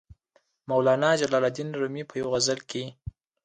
[0.03, 0.03] د
[0.69, 2.83] مولانا جلال الدین رومي په یوې غزل کې.